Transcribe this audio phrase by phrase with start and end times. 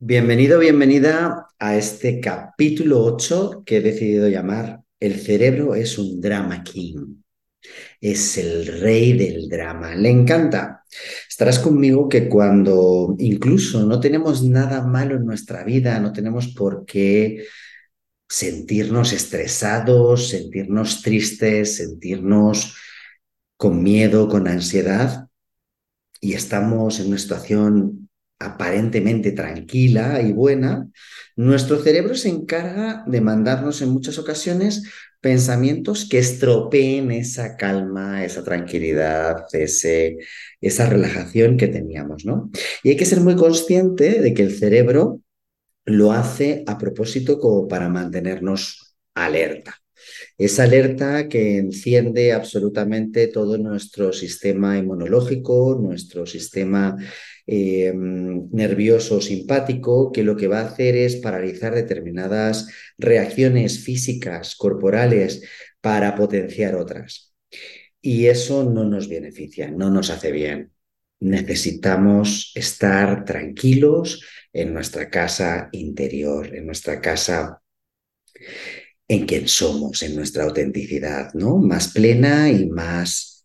[0.00, 6.62] Bienvenido, bienvenida a este capítulo 8 que he decidido llamar El cerebro es un drama
[6.62, 7.16] king.
[8.00, 9.96] Es el rey del drama.
[9.96, 10.84] Le encanta.
[11.28, 16.84] Estarás conmigo que cuando incluso no tenemos nada malo en nuestra vida, no tenemos por
[16.84, 17.44] qué
[18.28, 22.76] sentirnos estresados, sentirnos tristes, sentirnos
[23.56, 25.26] con miedo, con ansiedad,
[26.20, 28.07] y estamos en una situación
[28.38, 30.88] aparentemente tranquila y buena,
[31.36, 34.84] nuestro cerebro se encarga de mandarnos en muchas ocasiones
[35.20, 40.18] pensamientos que estropeen esa calma, esa tranquilidad, ese,
[40.60, 42.50] esa relajación que teníamos, ¿no?
[42.84, 45.20] Y hay que ser muy consciente de que el cerebro
[45.84, 49.76] lo hace a propósito como para mantenernos alerta.
[50.36, 56.96] Esa alerta que enciende absolutamente todo nuestro sistema inmunológico, nuestro sistema
[57.50, 62.68] eh, nervioso simpático, que lo que va a hacer es paralizar determinadas
[62.98, 65.42] reacciones físicas, corporales,
[65.80, 67.34] para potenciar otras.
[68.02, 70.72] Y eso no nos beneficia, no nos hace bien.
[71.20, 77.62] Necesitamos estar tranquilos en nuestra casa interior, en nuestra casa
[79.08, 81.56] en quien somos, en nuestra autenticidad, ¿no?
[81.56, 83.37] Más plena y más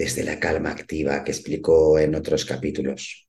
[0.00, 3.28] desde la calma activa que explicó en otros capítulos.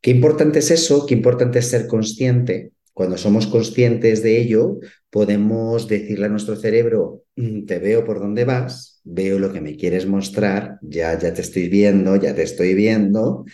[0.00, 2.70] Qué importante es eso, qué importante es ser consciente.
[2.92, 4.78] Cuando somos conscientes de ello,
[5.10, 9.76] podemos decirle a nuestro cerebro, mm, te veo por dónde vas, veo lo que me
[9.76, 13.44] quieres mostrar, ya, ya te estoy viendo, ya te estoy viendo,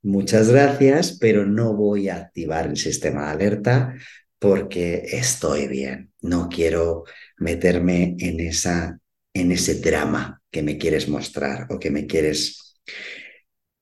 [0.00, 3.94] muchas gracias, pero no voy a activar el sistema de alerta
[4.38, 6.10] porque estoy bien.
[6.22, 7.04] No quiero
[7.36, 8.98] meterme en, esa,
[9.34, 12.76] en ese drama que me quieres mostrar o que me quieres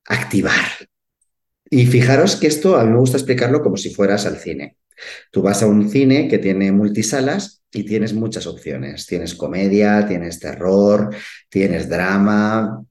[0.07, 0.89] activar.
[1.71, 4.79] Y fijaros que esto a mí me gusta explicarlo como si fueras al cine.
[5.31, 9.07] Tú vas a un cine que tiene multisalas y tienes muchas opciones.
[9.07, 11.15] Tienes comedia, tienes terror,
[11.51, 12.85] tienes drama.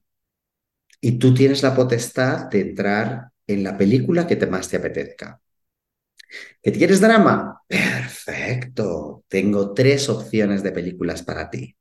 [1.00, 5.40] Y tú tienes la potestad de entrar en la película que te más te apetezca.
[6.62, 7.62] ¿Que quieres drama?
[7.66, 9.24] Perfecto.
[9.28, 11.77] Tengo tres opciones de películas para ti.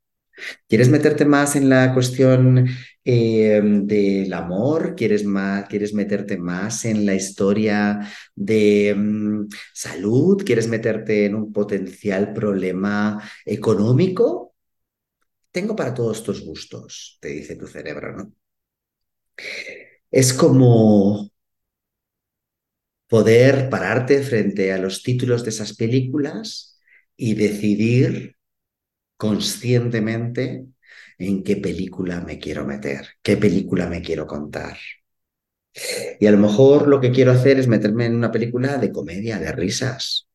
[0.68, 2.68] ¿Quieres meterte más en la cuestión
[3.04, 4.96] eh, del amor?
[4.96, 8.00] ¿Quieres, más, ¿Quieres meterte más en la historia
[8.36, 10.44] de mm, salud?
[10.46, 14.56] ¿Quieres meterte en un potencial problema económico?
[15.52, 18.34] Tengo para todos tus gustos, te dice tu cerebro, ¿no?
[20.12, 21.30] Es como
[23.08, 26.80] poder pararte frente a los títulos de esas películas
[27.16, 28.37] y decidir
[29.18, 30.66] conscientemente
[31.18, 34.78] en qué película me quiero meter, qué película me quiero contar.
[36.20, 39.40] Y a lo mejor lo que quiero hacer es meterme en una película de comedia,
[39.40, 40.28] de risas.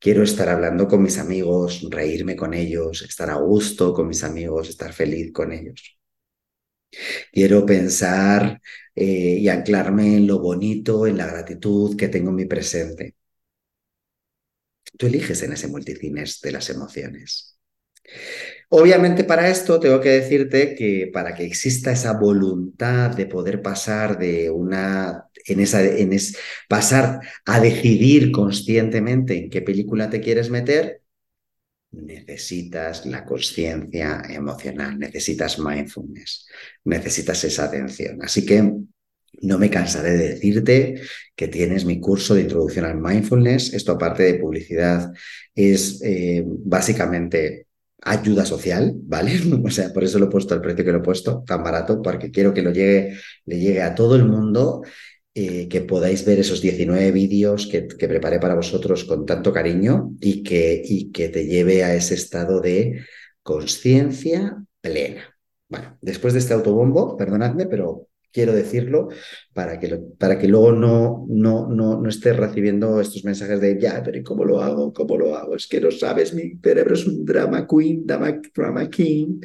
[0.00, 4.68] Quiero estar hablando con mis amigos, reírme con ellos, estar a gusto con mis amigos,
[4.70, 5.98] estar feliz con ellos.
[7.32, 8.60] Quiero pensar
[8.94, 9.04] eh,
[9.40, 13.14] y anclarme en lo bonito, en la gratitud que tengo en mi presente.
[14.98, 17.55] Tú eliges en ese multicines de las emociones.
[18.68, 24.18] Obviamente para esto tengo que decirte que para que exista esa voluntad de poder pasar
[24.18, 26.36] de una en esa en es,
[26.68, 31.02] pasar a decidir conscientemente en qué película te quieres meter,
[31.92, 36.46] necesitas la conciencia emocional, necesitas mindfulness,
[36.84, 38.18] necesitas esa atención.
[38.22, 38.72] Así que
[39.42, 41.00] no me cansaré de decirte
[41.34, 43.72] que tienes mi curso de introducción al mindfulness.
[43.74, 45.12] Esto aparte de publicidad
[45.54, 47.65] es eh, básicamente
[48.02, 49.32] ayuda social, ¿vale?
[49.64, 52.00] O sea, por eso lo he puesto al precio que lo he puesto, tan barato,
[52.02, 54.82] porque quiero que lo llegue, le llegue a todo el mundo
[55.34, 60.42] eh, que podáis ver esos 19 vídeos que, preparé para vosotros con tanto cariño y
[60.42, 63.04] que, y que te lleve a ese estado de
[63.42, 65.36] conciencia plena.
[65.68, 69.08] Bueno, después de este autobombo, perdonadme, pero quiero decirlo
[69.54, 74.02] para que, para que luego no, no, no, no estés recibiendo estos mensajes de ya,
[74.04, 74.92] pero ¿y cómo lo hago?
[74.92, 75.56] ¿Cómo lo hago?
[75.56, 79.40] Es que no sabes, mi cerebro es un drama queen, drama, drama king.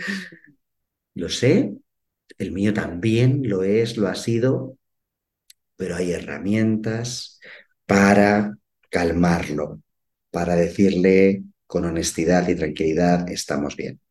[1.14, 1.74] Lo sé,
[2.38, 4.78] el mío también lo es, lo ha sido,
[5.78, 7.40] pero hay herramientas
[7.86, 8.58] para
[8.90, 9.82] calmarlo,
[10.32, 14.02] para decirle con honestidad y tranquilidad, estamos bien.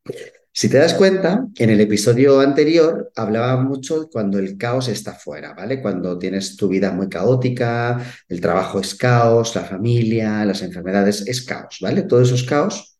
[0.60, 5.54] Si te das cuenta, en el episodio anterior hablaba mucho cuando el caos está fuera,
[5.54, 5.80] ¿vale?
[5.80, 11.40] Cuando tienes tu vida muy caótica, el trabajo es caos, la familia, las enfermedades es
[11.46, 12.02] caos, ¿vale?
[12.02, 12.98] Todos esos caos,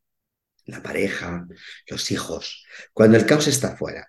[0.65, 1.47] la pareja,
[1.87, 4.07] los hijos, cuando el caos está fuera.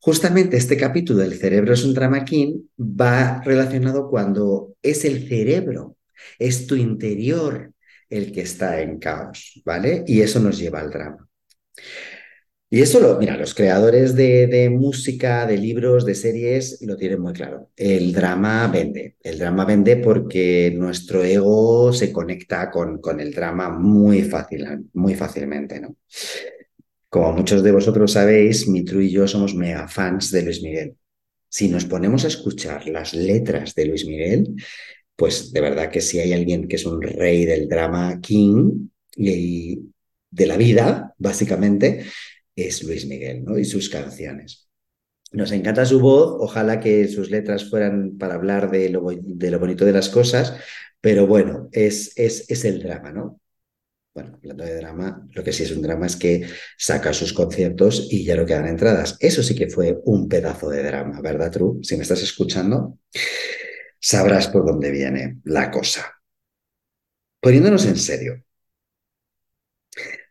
[0.00, 5.98] Justamente este capítulo del cerebro es un drama king va relacionado cuando es el cerebro,
[6.36, 7.72] es tu interior
[8.10, 10.02] el que está en caos, ¿vale?
[10.04, 11.28] Y eso nos lleva al drama.
[12.70, 17.32] Y eso lo, mira, los creadores de, música, de libros, de series, lo tienen muy
[17.32, 17.70] claro.
[17.74, 19.16] El drama vende.
[19.22, 25.14] El drama vende porque nuestro ego se conecta con, con el drama muy, fácil, muy
[25.14, 25.96] fácilmente, ¿no?
[27.08, 30.94] Como muchos de vosotros sabéis, Mitru y yo somos mega fans de Luis Miguel.
[31.48, 34.54] Si nos ponemos a escuchar las letras de Luis Miguel,
[35.16, 39.80] pues de verdad que si hay alguien que es un rey del drama king y
[40.30, 42.04] de la vida, básicamente,
[42.66, 43.58] es Luis Miguel ¿no?
[43.58, 44.68] y sus canciones.
[45.32, 49.92] Nos encanta su voz, ojalá que sus letras fueran para hablar de lo, bonito de
[49.92, 50.54] las cosas,
[51.00, 53.40] pero bueno, es, es, es el drama, ¿no?
[54.14, 56.46] Bueno, hablando de drama, lo que sí es un drama es que
[56.76, 59.16] saca sus conciertos y ya no quedan entradas.
[59.20, 61.84] Eso sí que fue un pedazo de drama, ¿verdad, True?
[61.84, 62.98] Si me estás escuchando,
[64.00, 66.14] sabrás por dónde viene la cosa.
[67.40, 68.42] Poniéndonos en serio,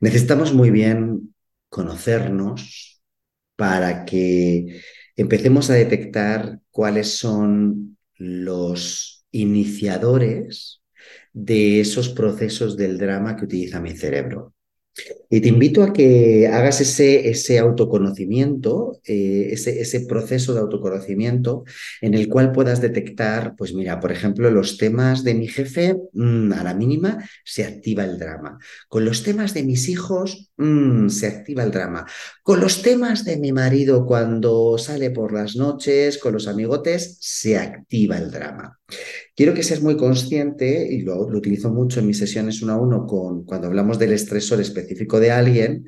[0.02, 1.34] necesitamos muy bien
[1.70, 3.02] conocernos
[3.56, 4.82] para que
[5.16, 10.82] empecemos a detectar cuáles son los iniciadores
[11.34, 14.54] de esos procesos del drama que utiliza mi cerebro.
[15.30, 21.66] Y te invito a que hagas ese, ese autoconocimiento, eh, ese, ese, proceso de autoconocimiento
[22.02, 26.54] en el cual puedas detectar, pues mira, por ejemplo, los temas de mi jefe, mm,
[26.54, 28.58] a la mínima se activa el drama.
[28.88, 32.06] Con los temas de mis hijos, mm, se activa el drama.
[32.44, 37.58] Con los temas de mi marido cuando sale por las noches, con los amigotes, se
[37.58, 38.80] activa el drama.
[39.36, 43.06] Quiero que seas muy consciente, y lo, utilizo mucho en mis sesiones uno a uno
[43.06, 45.86] con, cuando hablamos del estresor específico de alguien,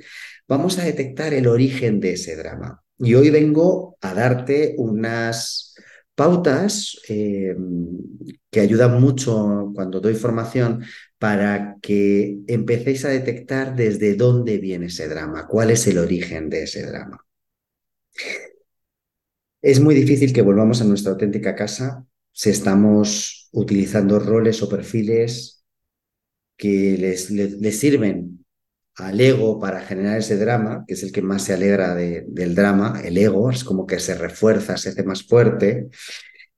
[0.48, 2.81] vamos a detectar el origen de ese drama.
[2.98, 5.74] Y hoy vengo a darte unas
[6.15, 7.56] pautas eh,
[8.51, 10.83] que ayudan mucho cuando doy formación
[11.19, 16.63] para que empecéis a detectar desde dónde viene ese drama, cuál es el origen de
[16.63, 17.25] ese drama.
[19.62, 25.66] Es muy difícil que volvamos a nuestra auténtica casa si estamos utilizando roles o perfiles
[26.56, 28.45] que les, sirven
[28.95, 33.01] al ego para generar ese drama, que es el que más se alegra del drama,
[33.04, 35.89] el ego es como que se refuerza, se hace más fuerte,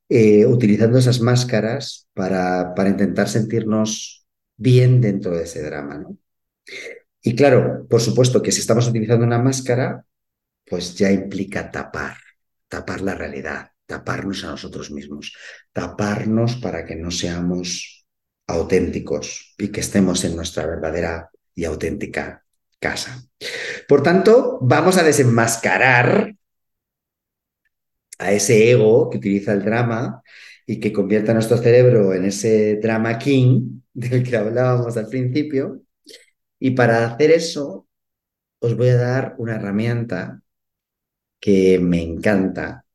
[0.10, 4.21] eh, utilizando esas máscaras para intentar sentirnos
[4.62, 5.98] bien dentro de ese drama.
[5.98, 6.18] ¿no?
[7.22, 10.06] Y claro, por supuesto que si estamos utilizando una máscara,
[10.66, 12.18] pues ya implica tapar,
[12.68, 15.36] tapar la realidad, taparnos a nosotros mismos,
[15.74, 18.06] taparnos para que no seamos
[18.48, 22.46] auténticos y que estemos en nuestra verdadera y auténtica
[22.80, 23.24] casa.
[23.88, 26.36] Por tanto, vamos a desenmascarar
[28.20, 30.22] a ese ego que utiliza el drama
[30.72, 35.82] y que convierte a nuestro cerebro en ese drama king del que hablábamos al principio.
[36.60, 37.90] Y para hacer eso,
[38.60, 40.42] os voy a dar una herramienta
[41.42, 42.86] que me encanta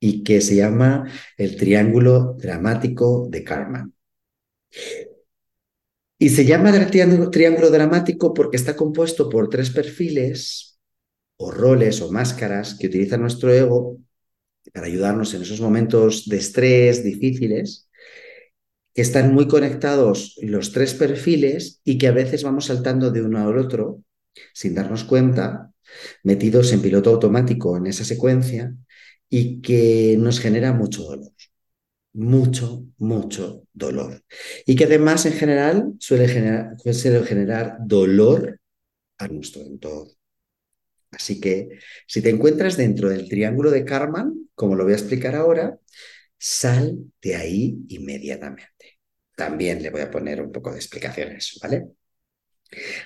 [0.00, 3.92] y que se llama el triángulo dramático de Karman.
[6.18, 10.78] Y se llama triángulo, triángulo dramático porque está compuesto por tres perfiles
[11.36, 13.98] o roles o máscaras que utiliza nuestro ego
[14.76, 17.88] para ayudarnos en esos momentos de estrés difíciles,
[18.92, 23.38] que están muy conectados los tres perfiles y que a veces vamos saltando de uno
[23.38, 24.02] al otro
[24.52, 25.72] sin darnos cuenta,
[26.24, 28.74] metidos en piloto automático en esa secuencia
[29.30, 31.32] y que nos genera mucho dolor,
[32.12, 34.22] mucho, mucho dolor.
[34.66, 38.60] Y que además en general suele generar, suele generar dolor
[39.16, 40.12] a nuestro entorno.
[41.16, 41.70] Así que
[42.06, 45.78] si te encuentras dentro del triángulo de Karman, como lo voy a explicar ahora,
[46.36, 48.98] sal de ahí inmediatamente.
[49.34, 51.86] También le voy a poner un poco de explicaciones, ¿vale?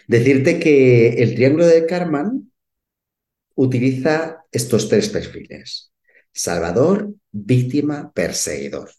[0.09, 2.53] Decirte que el triángulo de Karman
[3.55, 5.93] utiliza estos tres perfiles.
[6.33, 8.91] Salvador, víctima, perseguidor.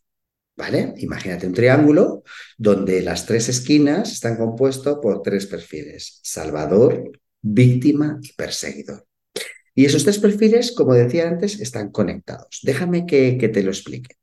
[0.56, 0.94] ¿Vale?
[0.98, 2.24] Imagínate un triángulo
[2.58, 6.20] donde las tres esquinas están compuestos por tres perfiles.
[6.24, 9.06] Salvador, víctima y perseguidor.
[9.74, 12.60] Y esos tres perfiles, como decía antes, están conectados.
[12.64, 14.16] Déjame que, que te lo explique.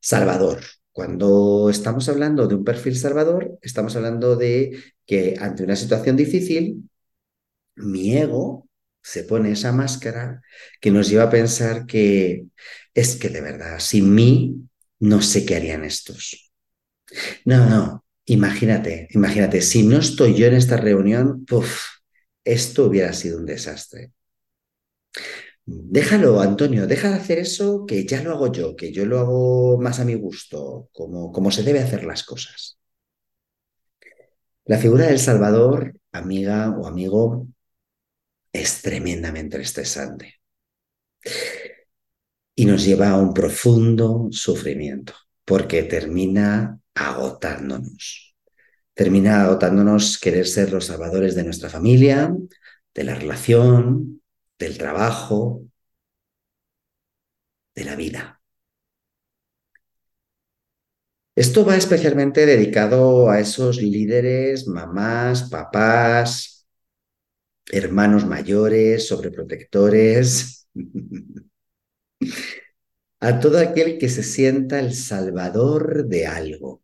[0.00, 0.60] Salvador.
[0.92, 6.88] Cuando estamos hablando de un perfil salvador, estamos hablando de que ante una situación difícil,
[7.74, 8.68] mi ego
[9.02, 10.40] se pone esa máscara
[10.80, 12.46] que nos lleva a pensar que
[12.94, 14.68] es que de verdad, sin mí,
[15.00, 16.52] no sé qué harían estos.
[17.44, 21.93] No, no, imagínate, imagínate, si no estoy yo en esta reunión, puff,
[22.44, 24.12] esto hubiera sido un desastre.
[25.66, 29.80] Déjalo, Antonio, deja de hacer eso que ya lo hago yo, que yo lo hago
[29.80, 32.78] más a mi gusto, como, como se debe hacer las cosas.
[34.66, 37.46] La figura del Salvador, amiga o amigo,
[38.52, 40.36] es tremendamente estresante
[42.54, 48.33] y nos lleva a un profundo sufrimiento porque termina agotándonos.
[48.94, 52.34] Termina agotándonos querer ser los salvadores de nuestra familia,
[52.94, 54.22] de la relación,
[54.56, 55.64] del trabajo,
[57.74, 58.40] de la vida.
[61.36, 66.68] Esto va especialmente dedicado a esos líderes, mamás, papás,
[67.66, 70.68] hermanos mayores, sobreprotectores,
[73.20, 76.83] a todo aquel que se sienta el salvador de algo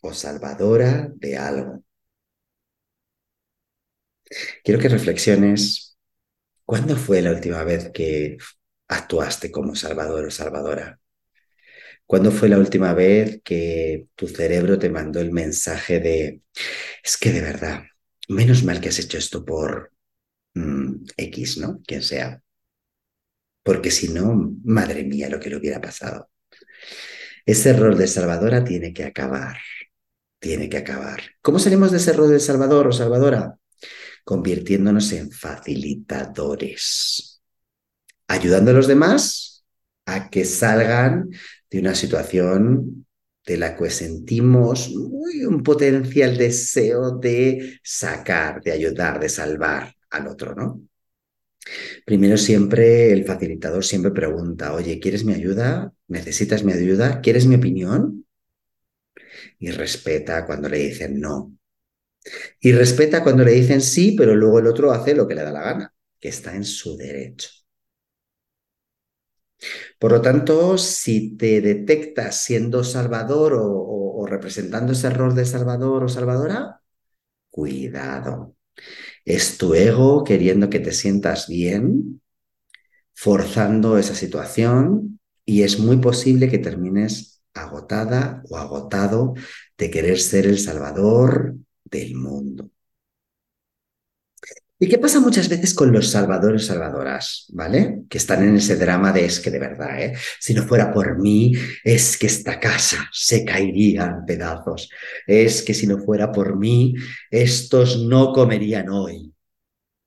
[0.00, 1.84] o salvadora de algo.
[4.64, 5.96] Quiero que reflexiones,
[6.64, 8.38] ¿cuándo fue la última vez que
[8.88, 11.00] actuaste como salvador o salvadora?
[12.06, 16.42] ¿Cuándo fue la última vez que tu cerebro te mandó el mensaje de,
[17.04, 17.84] es que de verdad,
[18.28, 19.92] menos mal que has hecho esto por
[20.54, 21.80] mm, X, ¿no?
[21.86, 22.42] Quien sea.
[23.62, 26.28] Porque si no, madre mía, lo que le hubiera pasado.
[27.44, 29.56] Ese rol de salvadora tiene que acabar.
[30.40, 31.20] Tiene que acabar.
[31.42, 33.56] ¿Cómo salimos de ese rol de salvador o salvadora?
[34.24, 37.42] convirtiéndonos en facilitadores,
[38.28, 39.64] ayudando a los demás
[40.06, 41.30] a que salgan
[41.70, 43.06] de una situación
[43.44, 50.54] de la que sentimos un potencial deseo de sacar, de ayudar, de salvar al otro,
[50.54, 50.82] ¿no?
[52.04, 55.92] Primero siempre el facilitador siempre pregunta, oye, ¿quieres mi ayuda?
[56.08, 57.20] ¿Necesitas mi ayuda?
[57.20, 58.19] ¿Quieres mi opinión?
[59.58, 61.56] Y respeta cuando le dicen no.
[62.60, 65.52] Y respeta cuando le dicen sí, pero luego el otro hace lo que le da
[65.52, 67.48] la gana, que está en su derecho.
[69.98, 76.08] Por lo tanto, si te detectas siendo salvador o, representando ese error de salvador o
[76.08, 76.82] salvadora,
[77.50, 78.56] cuidado.
[79.24, 82.22] Es tu ego queriendo que te sientas bien,
[83.14, 89.34] forzando esa situación y es muy posible que termines agotada o agotado
[89.76, 91.54] de querer ser el salvador,
[91.84, 92.70] del mundo.
[94.82, 98.04] ¿Y qué pasa muchas veces con los salvadores salvadoras, ¿vale?
[98.08, 100.14] Que están en ese drama de es que de verdad, ¿eh?
[100.38, 101.52] Si no fuera por mí,
[101.84, 104.88] es que esta casa se caería en pedazos.
[105.26, 106.94] Es que si no fuera por mí,
[107.30, 109.34] estos no comerían hoy.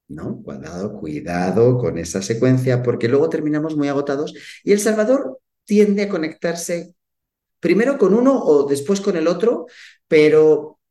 [0.07, 0.41] ¿No?
[0.43, 4.33] Cuidado, cuidado con esa secuencia, porque luego terminamos muy agotados
[4.63, 6.95] y el Salvador tiende a conectarse
[7.63, 9.67] primero con uno o después con el otro,
[10.05, 10.81] pero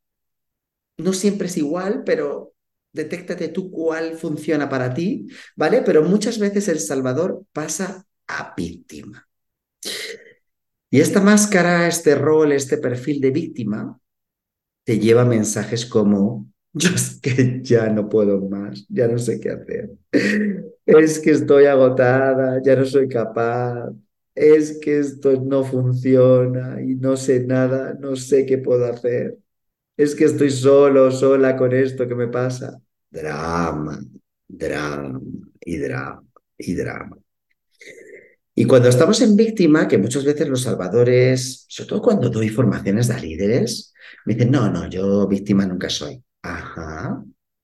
[0.97, 2.55] no siempre es igual, pero
[2.91, 5.83] detéctate tú cuál funciona para ti, ¿vale?
[5.83, 9.27] Pero muchas veces el Salvador pasa a víctima.
[10.89, 13.99] Y esta máscara, este rol, este perfil de víctima,
[14.83, 19.51] te lleva mensajes como, yo es que ya no puedo más, ya no sé qué
[19.51, 19.91] hacer.
[20.87, 23.91] Es que estoy agotada, ya no soy capaz.
[24.35, 29.37] Es que esto no funciona y no sé nada, no sé qué puedo hacer
[29.97, 32.81] es que estoy solo, sola con esto que me pasa.
[33.09, 33.99] Drama,
[34.47, 35.21] drama
[35.61, 36.23] y drama
[36.57, 37.17] y drama.
[38.55, 43.07] Y cuando estamos en víctima, que muchas veces los salvadores, sobre todo cuando doy formaciones
[43.07, 43.93] de líderes,
[44.25, 46.23] me dicen, no, no, yo víctima nunca soy.
[46.43, 47.22] Ajá,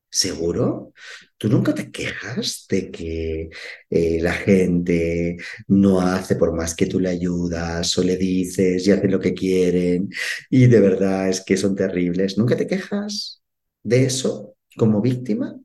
[0.09, 0.93] ¿seguro?
[1.37, 3.49] ¿Tú nunca te quejas de que
[3.89, 5.37] eh, la gente
[5.67, 9.33] no hace por más que tú le ayudas o le dices y hacen lo que
[9.33, 10.09] quieren
[10.49, 12.37] y de verdad es que son terribles?
[12.37, 13.41] ¿Nunca te quejas
[13.83, 15.55] de eso como víctima?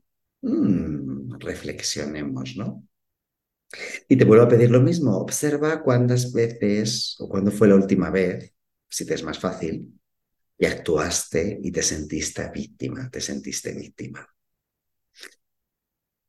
[0.41, 2.87] Mm, reflexionemos, ¿no?
[4.07, 5.17] Y te vuelvo a pedir lo mismo.
[5.17, 8.53] Observa cuántas veces o cuándo fue la última vez,
[8.89, 9.99] si te es más fácil,
[10.57, 14.34] y actuaste y te sentiste víctima, te sentiste víctima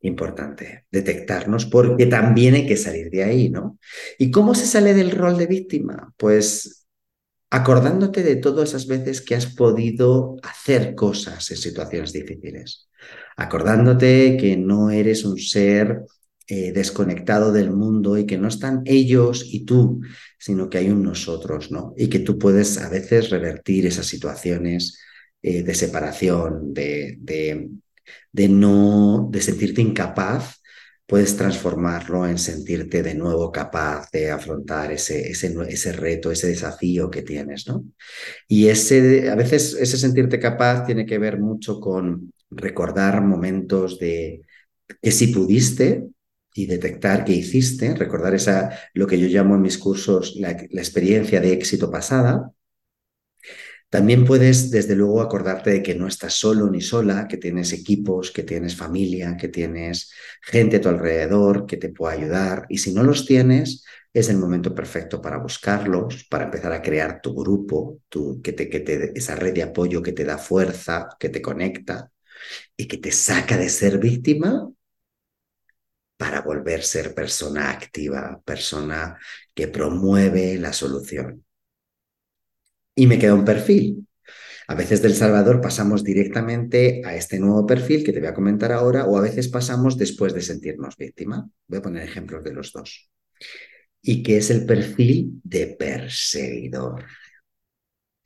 [0.06, 3.78] importante detectarnos porque también hay que salir de ahí, ¿no?
[4.18, 6.12] ¿Y cómo se sale del rol de víctima?
[6.16, 6.86] Pues
[7.50, 12.88] acordándote de todas esas veces que has podido hacer cosas en situaciones difíciles,
[13.36, 16.02] acordándote que no eres un ser
[16.48, 20.00] eh, desconectado del mundo y que no están ellos y tú,
[20.38, 21.92] sino que hay un nosotros, ¿no?
[21.96, 25.00] Y que tú puedes a veces revertir esas situaciones
[25.42, 27.68] eh, de separación, de, de,
[28.32, 30.62] de, no, de sentirte incapaz,
[31.06, 37.10] puedes transformarlo en sentirte de nuevo capaz de afrontar ese, ese, ese reto, ese desafío
[37.10, 37.84] que tienes, ¿no?
[38.48, 44.42] Y ese, a veces ese sentirte capaz tiene que ver mucho con recordar momentos de
[45.00, 46.04] que si pudiste,
[46.56, 51.38] y detectar qué hiciste, recordar esa, lo que yo llamo en mis cursos la experiencia
[51.40, 52.50] de éxito pasada.
[53.88, 58.30] También puedes, desde luego, acordarte de que no estás solo ni sola, que tienes equipos,
[58.32, 60.12] que tienes familia, que tienes
[60.42, 62.66] gente a tu alrededor que te pueda ayudar.
[62.68, 67.20] Y si no los tienes, es el momento perfecto para buscarlos, para empezar a crear
[67.22, 71.08] tu grupo, tu, que te, que te, esa red de apoyo que te da fuerza,
[71.18, 72.10] que te conecta
[72.76, 74.70] y que te saca de ser víctima
[76.18, 79.18] para volver a ser persona activa, persona
[79.54, 81.45] que promueve la solución.
[82.96, 84.08] Y me queda un perfil.
[84.66, 88.72] A veces del Salvador pasamos directamente a este nuevo perfil que te voy a comentar
[88.72, 91.48] ahora o a veces pasamos después de sentirnos víctima.
[91.68, 93.08] Voy a poner ejemplos de los dos.
[94.02, 97.04] Y que es el perfil de perseguidor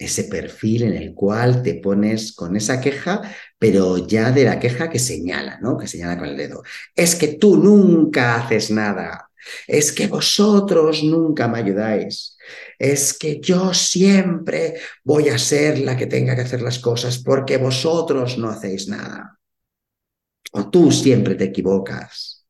[0.00, 3.20] ese perfil en el cual te pones con esa queja,
[3.58, 5.76] pero ya de la queja que señala, ¿no?
[5.76, 6.62] Que señala con el dedo.
[6.96, 9.29] Es que tú nunca haces nada.
[9.66, 12.37] Es que vosotros nunca me ayudáis.
[12.78, 17.56] Es que yo siempre voy a ser la que tenga que hacer las cosas porque
[17.56, 19.38] vosotros no hacéis nada.
[20.52, 22.47] O tú siempre te equivocas.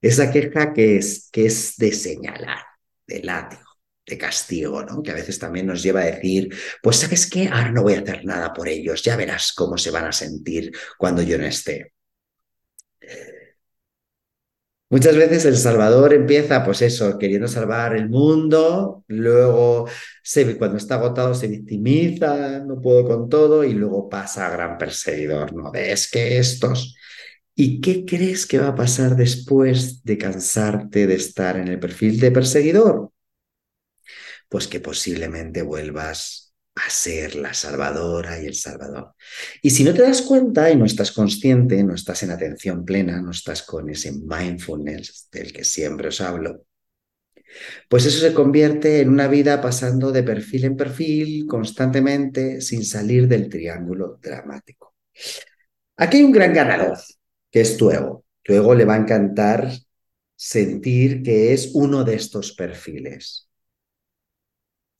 [0.00, 2.64] Esa queja que es, que es de señalar,
[3.06, 3.70] de látigo
[4.10, 5.02] de castigo, ¿no?
[5.02, 8.00] Que a veces también nos lleva a decir, pues sabes qué, ahora no voy a
[8.00, 11.94] hacer nada por ellos, ya verás cómo se van a sentir cuando yo no esté.
[14.90, 19.86] Muchas veces El Salvador empieza, pues eso, queriendo salvar el mundo, luego
[20.58, 25.54] cuando está agotado se victimiza, no puedo con todo, y luego pasa a gran perseguidor,
[25.54, 25.72] ¿no?
[25.74, 26.96] Es que estos...
[27.54, 32.18] ¿Y qué crees que va a pasar después de cansarte de estar en el perfil
[32.18, 33.10] de perseguidor?
[34.50, 39.14] pues que posiblemente vuelvas a ser la salvadora y el salvador.
[39.62, 43.20] Y si no te das cuenta y no estás consciente, no estás en atención plena,
[43.20, 46.64] no estás con ese mindfulness del que siempre os hablo,
[47.88, 53.26] pues eso se convierte en una vida pasando de perfil en perfil constantemente sin salir
[53.28, 54.94] del triángulo dramático.
[55.96, 56.98] Aquí hay un gran ganador,
[57.50, 58.24] que es tu ego.
[58.42, 59.70] Tu ego le va a encantar
[60.34, 63.48] sentir que es uno de estos perfiles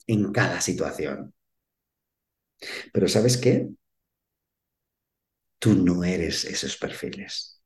[0.06, 1.32] en cada situación.
[2.92, 3.68] Pero ¿sabes qué?
[5.58, 7.60] Tú no eres esos perfiles.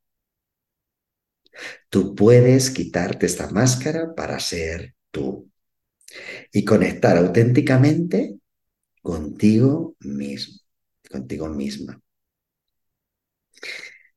[1.89, 5.51] Tú puedes quitarte esta máscara para ser tú
[6.53, 8.39] y conectar auténticamente
[9.03, 10.61] contigo mismo,
[11.11, 12.01] contigo misma.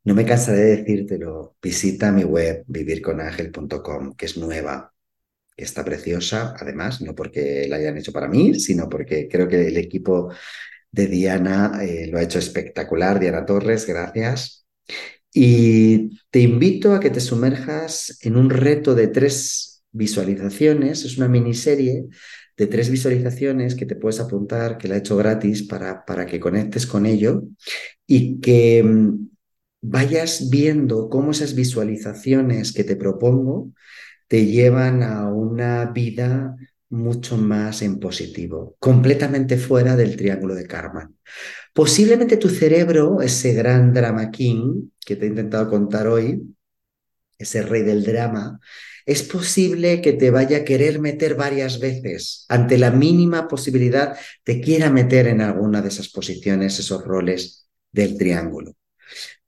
[0.04, 4.94] No me cansaré de decírtelo, visita mi web vivirconangel.com, que es nueva,
[5.58, 9.78] está preciosa, además, no porque la hayan hecho para mí, sino porque creo que el
[9.78, 10.32] equipo
[10.92, 13.20] de Diana eh, lo ha hecho espectacular.
[13.20, 14.66] Diana Torres, gracias.
[15.34, 21.04] Y te invito a que te sumerjas en un reto de tres visualizaciones.
[21.06, 22.08] Es una miniserie
[22.58, 26.40] de tres visualizaciones que te puedes apuntar, que la he hecho gratis para, para que
[26.40, 27.44] conectes con ello
[28.08, 29.28] y que mm,
[29.82, 33.74] vayas viendo cómo esas visualizaciones que te propongo
[34.28, 36.56] te llevan a una vida
[36.90, 41.12] mucho más en positivo, completamente fuera del triángulo de karma.
[41.74, 46.42] Posiblemente tu cerebro, ese gran drama king que te he intentado contar hoy,
[47.38, 48.60] ese rey del drama,
[49.06, 52.46] es posible que te vaya a querer meter varias veces.
[52.50, 58.18] Ante la mínima posibilidad, te quiera meter en alguna de esas posiciones, esos roles del
[58.18, 58.74] triángulo.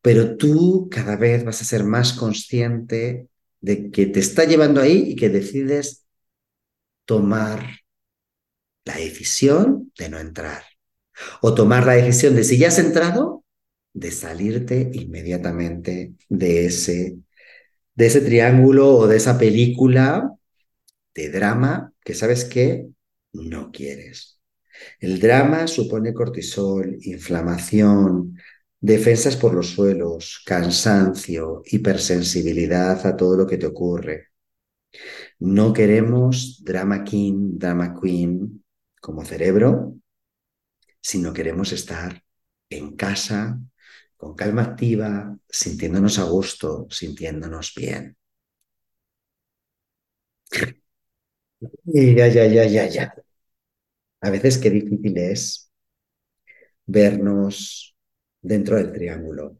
[0.01, 3.27] Pero tú cada vez vas a ser más consciente
[3.61, 6.05] de que te está llevando ahí y que decides
[7.05, 7.65] tomar
[8.85, 10.63] la decisión de no entrar.
[11.41, 13.43] O tomar la decisión de si ya has entrado,
[13.93, 17.17] de salirte inmediatamente de ese,
[17.95, 20.31] de ese triángulo o de esa película
[21.13, 22.87] de drama que sabes que
[23.33, 24.39] no quieres.
[24.99, 28.37] El drama supone cortisol, inflamación,
[28.81, 34.27] defensas por los suelos, cansancio, hipersensibilidad a todo lo que te ocurre.
[35.39, 38.63] No queremos drama king, drama queen
[39.01, 39.95] como cerebro,
[41.01, 42.23] sino queremos estar
[42.69, 43.59] en casa
[44.17, 48.17] con calma activa, sintiéndonos a gusto, sintiéndonos bien.
[51.85, 53.13] Y ya, ya, ya, ya, ya.
[54.21, 55.69] A veces qué difícil es
[56.87, 57.95] vernos
[58.41, 59.57] dentro del triángulo,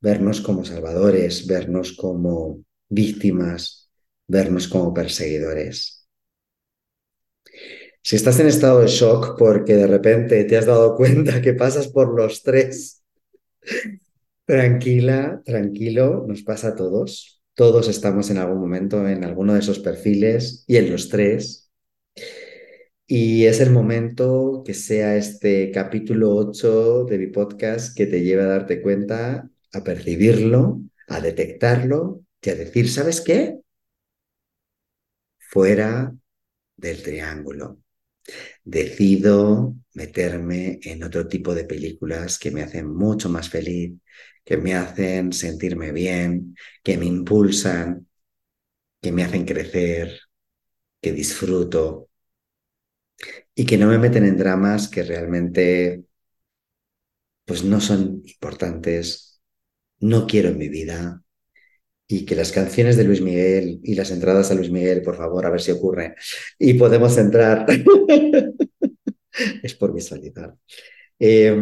[0.00, 3.90] vernos como salvadores, vernos como víctimas,
[4.26, 6.06] vernos como perseguidores.
[8.02, 11.88] Si estás en estado de shock porque de repente te has dado cuenta que pasas
[11.88, 13.02] por los tres,
[14.44, 17.42] tranquila, tranquilo, nos pasa a todos.
[17.54, 21.63] Todos estamos en algún momento en alguno de esos perfiles y en los tres.
[23.06, 28.42] Y es el momento que sea este capítulo 8 de mi podcast que te lleve
[28.42, 33.58] a darte cuenta, a percibirlo, a detectarlo y a decir, ¿sabes qué?
[35.38, 36.14] Fuera
[36.76, 37.78] del triángulo.
[38.64, 43.94] Decido meterme en otro tipo de películas que me hacen mucho más feliz,
[44.44, 48.08] que me hacen sentirme bien, que me impulsan,
[49.00, 50.20] que me hacen crecer,
[51.00, 52.10] que disfruto
[53.54, 56.04] y que no me meten en dramas que realmente
[57.44, 59.40] pues no son importantes,
[60.00, 61.22] no quiero en mi vida
[62.06, 65.46] y que las canciones de Luis Miguel y las entradas a Luis Miguel, por favor,
[65.46, 66.14] a ver si ocurre
[66.58, 67.66] y podemos entrar.
[69.62, 70.54] es por visualizar.
[71.18, 71.56] Eh,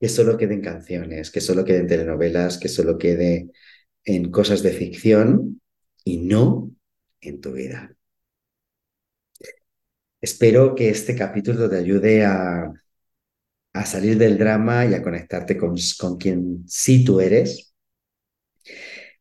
[0.00, 3.50] que solo queden canciones, que solo queden telenovelas, que solo quede
[4.04, 5.60] en cosas de ficción
[6.04, 6.70] y no
[7.20, 7.97] en tu vida.
[10.20, 12.72] Espero que este capítulo te ayude a,
[13.72, 17.72] a salir del drama y a conectarte con, con quien sí tú eres.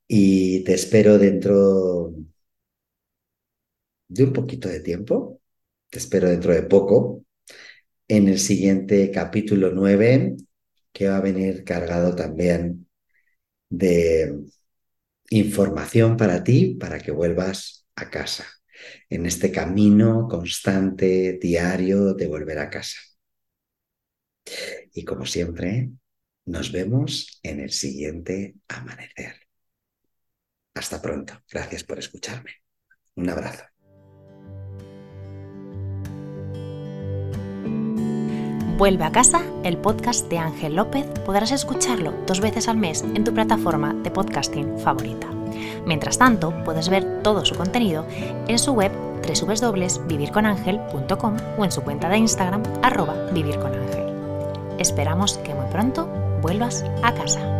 [0.08, 2.14] Y te espero dentro
[4.08, 5.42] de un poquito de tiempo.
[5.90, 7.24] Te espero dentro de poco
[8.08, 10.38] en el siguiente capítulo 9
[10.94, 12.88] que va a venir cargado también
[13.70, 14.36] de
[15.30, 18.46] información para ti para que vuelvas a casa
[19.10, 22.98] en este camino constante, diario de volver a casa.
[24.94, 25.90] Y como siempre,
[26.46, 29.36] nos vemos en el siguiente amanecer.
[30.74, 31.34] Hasta pronto.
[31.52, 32.52] Gracias por escucharme.
[33.16, 33.64] Un abrazo.
[38.78, 43.24] Vuelve a casa, el podcast de Ángel López, podrás escucharlo dos veces al mes en
[43.24, 45.37] tu plataforma de podcasting favorita.
[45.86, 48.06] Mientras tanto, puedes ver todo su contenido
[48.48, 48.92] en su web
[49.28, 54.08] www.vivirconangel.com o en su cuenta de Instagram arroba vivirconangel.
[54.78, 56.08] Esperamos que muy pronto
[56.42, 57.57] vuelvas a casa.